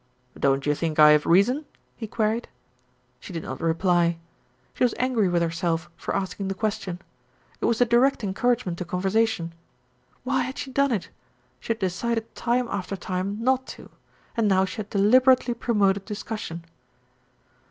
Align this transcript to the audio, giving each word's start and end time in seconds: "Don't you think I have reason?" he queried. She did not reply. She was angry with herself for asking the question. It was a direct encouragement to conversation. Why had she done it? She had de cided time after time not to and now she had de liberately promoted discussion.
"Don't 0.35 0.65
you 0.65 0.73
think 0.73 0.97
I 0.97 1.11
have 1.11 1.27
reason?" 1.27 1.63
he 1.95 2.07
queried. 2.07 2.49
She 3.19 3.33
did 3.33 3.43
not 3.43 3.61
reply. 3.61 4.17
She 4.73 4.83
was 4.83 4.95
angry 4.97 5.29
with 5.29 5.43
herself 5.43 5.91
for 5.95 6.15
asking 6.15 6.47
the 6.47 6.55
question. 6.55 6.99
It 7.61 7.65
was 7.65 7.79
a 7.81 7.85
direct 7.85 8.23
encouragement 8.23 8.79
to 8.79 8.85
conversation. 8.85 9.53
Why 10.23 10.41
had 10.41 10.57
she 10.57 10.71
done 10.71 10.91
it? 10.91 11.09
She 11.59 11.67
had 11.73 11.77
de 11.77 11.89
cided 11.91 12.33
time 12.33 12.67
after 12.69 12.95
time 12.95 13.37
not 13.43 13.67
to 13.77 13.91
and 14.35 14.47
now 14.47 14.65
she 14.65 14.77
had 14.77 14.89
de 14.89 14.97
liberately 14.97 15.53
promoted 15.53 16.05
discussion. 16.05 16.65